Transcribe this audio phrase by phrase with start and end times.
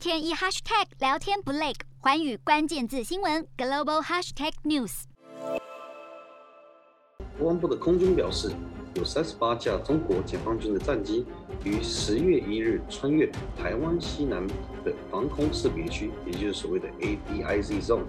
[0.00, 5.02] 天一 hashtag 聊天不累，环宇关键字新闻 global hashtag news。
[7.38, 8.50] 国防部的空军表示，
[8.94, 11.24] 有三十八架中国解放军的战机
[11.64, 14.44] 于十月一日穿越台湾西南
[14.84, 18.02] 的防空识别区，也就是所谓的 ADIZ zone。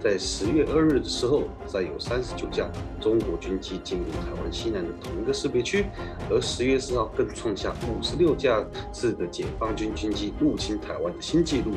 [0.00, 5.86] 在十月二日的时候，再有三十九架中国军机进入台湾西南的同一个识别区，
[6.30, 11.72] 而十月四号更创下五十六架次的解放军军机入侵台湾的新纪录，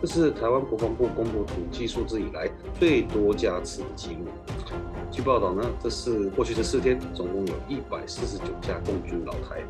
[0.00, 4.26] 这是台湾国防部公布统计数字以来最多架次的纪录。
[5.12, 9.62] 据报道呢，这是过去的四天总共有一百四十九架共军老台。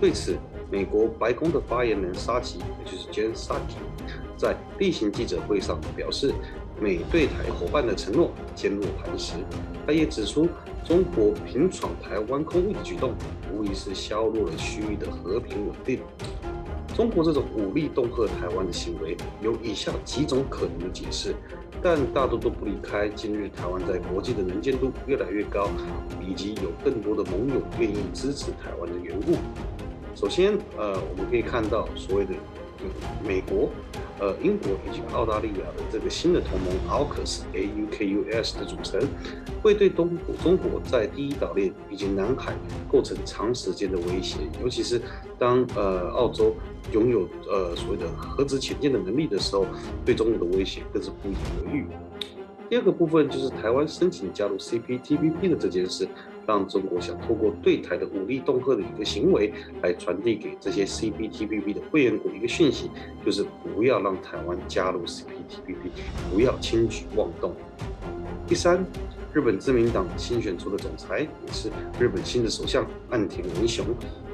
[0.00, 0.38] 对此，
[0.70, 3.76] 美国白宫的发言人沙奇，也就是 Jen Saki，
[4.34, 6.32] 在例行记者会上表示。
[6.80, 9.34] 美对台伙伴的承诺坚若磐石。
[9.86, 10.48] 他也指出，
[10.84, 13.14] 中国频闯台湾空域的举动，
[13.52, 16.00] 无疑是削弱了区域的和平稳定。
[16.94, 21.34] 中国这种武力恫吓台湾的行为，有以下几种可能的解释，
[21.82, 25.68] 但大多都不离开今日台湾在国际的能见度越来越高，
[26.20, 29.36] 以及有更多的盟友愿意支持台湾的缘故。
[30.14, 32.34] 首先，呃，我们可以看到所谓的。
[33.26, 33.70] 美国、
[34.18, 39.00] 呃，英国以及澳大利亚的这个新的同盟 AUKUS 的组成，
[39.62, 42.54] 会对东中国在第一岛链以及南海
[42.90, 44.38] 构成长时间的威胁。
[44.62, 45.00] 尤其是
[45.38, 46.54] 当呃澳洲
[46.92, 49.66] 拥有呃所谓的核子潜舰的能力的时候，
[50.04, 51.86] 对中国的威胁更是不言而喻。
[52.72, 56.08] 第二个部分就是台湾申请加入 CPTPP 的这件事。
[56.46, 62.90] 让中国想透过对台的武力恫吓的一个行为，来传递给这些 CPTPP 的会员国一个讯息，
[63.24, 65.90] 就是不要让台湾加入 CPTPP，
[66.32, 67.54] 不要轻举妄动。
[68.46, 68.82] 第三。
[69.32, 73.82] 日本自民党新选出的总裁也是日本新的首相岸田文雄，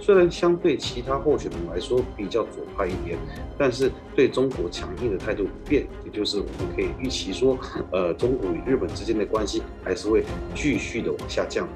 [0.00, 3.16] 虽然相对其他候选人来说比较左派一点，
[3.56, 7.56] 但是对中国强硬的态度不变，也就是我们可以预期说，
[7.92, 11.68] 呃，中国与日本之间的关系还是会继续的往下降。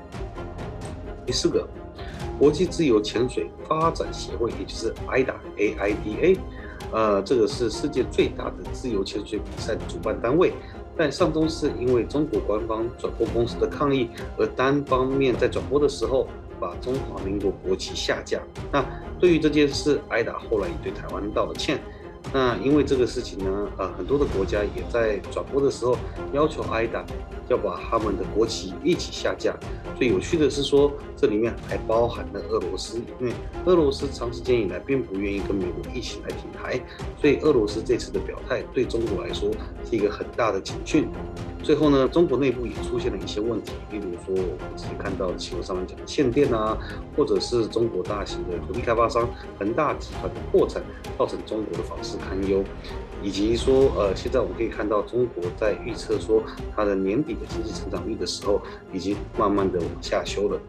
[1.25, 1.65] 第四个，
[2.41, 6.39] 国际自由潜水发展协会，也就是 AIDA，AIDA，
[6.91, 10.53] 呃，这个是世界最大的自由潜水比赛的主办单位。
[10.97, 14.09] 但上周四因为中国官方转播公司的抗议，
[14.39, 16.29] 而单方面在转播的时候
[16.61, 18.41] 把中华民国国旗下架。
[18.71, 18.85] 那
[19.19, 21.81] 对于这件事艾达后来也对台湾道了歉。
[22.33, 25.97] 那因为这个事情呢，呃，很多的国家也在转播的时候
[26.33, 27.05] 要求 AIDA
[27.49, 29.55] 要把他们的国旗一起下架。
[29.99, 33.33] 最有趣的是说，这里面还包含了俄罗斯，因为
[33.67, 36.81] 俄罗斯长时间以来并不愿意跟美国一起来挺台，
[37.21, 39.51] 所以俄罗斯这次的表态对中国来说
[39.89, 41.09] 是一个很大的警讯。
[41.63, 46.77] 最后呢，中国内部也出现了一些问题，例如说我们之前看到新闻上面讲的限电啊，
[47.17, 49.29] 或者是中国大型的土地开发商
[49.59, 50.83] 恒大集团的破产，
[51.17, 52.65] 造成中国的房市堪忧，
[53.23, 56.43] 以及说呃，现在我们可以看到中国在预测说
[56.75, 58.61] 它的年底的经济成长率的时候，
[58.93, 60.61] 已经慢慢的往下修了。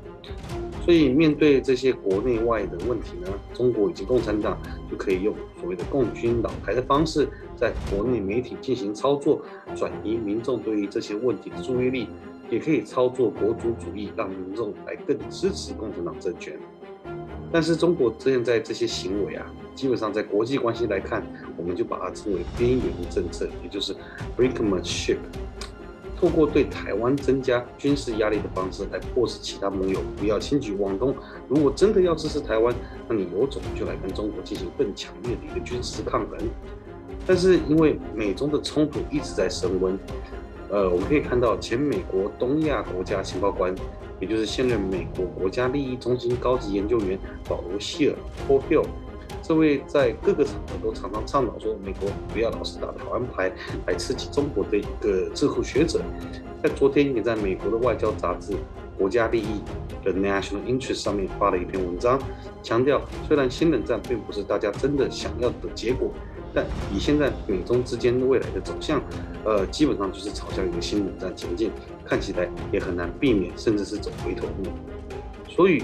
[0.84, 4.58] 所以面对这些国内外的问题呢，中国以及共产党
[4.92, 9.42] 就可以用所谓的共军扰台的方式，在国内媒体进行操作，
[9.76, 12.10] 转移民众对于这些问题的注意力，
[12.50, 16.60] 也可以操作国族主义，让民众来更支持共产党政权。
[17.50, 19.46] 但是中国现在这些行为啊，
[19.76, 23.96] 基本上在国际关系来看，我们就把它称为边缘政策，也就是
[24.36, 25.18] brinkmanship。
[26.23, 31.13] 透过对台湾增加军事压力的方式来迫使其他盟友不要轻举妄动。
[31.50, 32.73] 如果真的要支持台湾，
[33.09, 36.39] 那你有种就来跟中国进行更强烈的一个军事抗衡。
[37.28, 40.00] 但是因为美中的冲突一直在升温，
[40.69, 43.75] 呃，我们可以看到前美国东亚国家情报官，
[44.22, 47.19] 也就是现任美国国家利益中心高级研究员
[47.50, 48.16] 保罗·希尔
[48.47, 48.85] （Paul Hill）。
[49.42, 53.52] 这位在各个场合都常常倡导说美国不要老是打台湾牌
[53.88, 56.02] 来刺激中国的一个智库学者，
[56.62, 58.54] 在昨天也在美国的外交杂志
[58.98, 59.62] 《国家利益》
[60.06, 62.20] 的 National Interest 上面发了一篇文章，
[62.62, 66.12] 强调虽然新冷战并不是大家真的想要的结果，
[66.54, 69.02] 但以现在美中之间的未来的走向，
[69.44, 71.72] 呃，基本上就是朝向一个新冷战前进，
[72.06, 74.70] 看起来也很难避免，甚至是走回头路，
[75.50, 75.84] 所以。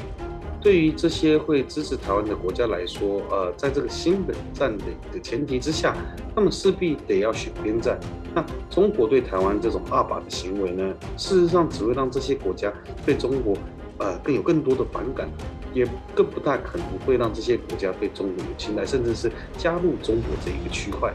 [0.61, 5.95] 对于这些会支持台湾的国家来说，呃，在这个新冷战的一个前提之下，
[6.35, 7.97] 他们势必得要选边站。
[8.35, 12.71] 那中国对台湾这种二把的行为呢，事实上只会让这些国家
[13.05, 13.57] 对中国，
[13.99, 15.29] 呃，更有更多的反感，
[15.73, 21.13] 也更不大可能会让这些国家对中国有青睐，甚至是加入中国这一个区块。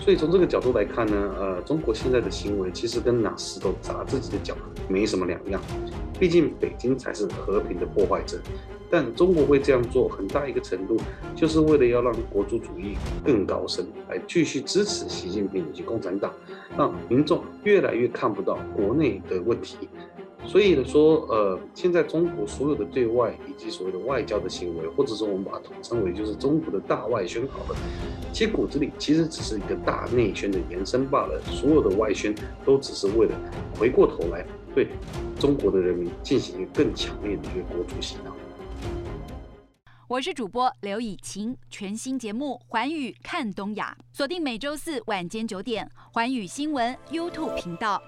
[0.00, 4.54] 所以从这个角度来看呢，呃，中国现在的行为其实跟拿石头砸自己的脚
[4.86, 5.58] 没什么两样。
[6.18, 8.38] 毕竟北京才是和平的破坏者。
[8.90, 10.96] 但中国会这样做，很大一个程度
[11.34, 16.32] 就是为了要让国族主义更高升，来继续支持习近平以及共产党，
[16.76, 19.88] 让民众越来越看不到国内的问题。
[20.46, 27.76] 所以呢，说呃，现在中国所有的对外以及所谓的外交的行为，或者说我们把它统称为就是中国的大外宣好了，
[28.30, 31.40] 其骨子里其实只是一个大内宣的延伸罢了。
[31.50, 33.34] 所有的外宣都只是为了
[33.78, 34.88] 回过头来对
[35.38, 38.34] 中国的人民进行更强烈的一个国族洗脑。
[40.06, 48.02] 我是主播刘以晴，全新节目《环宇看东亚》，锁定每周四晚间九点，环宇新闻 YouTube 频道。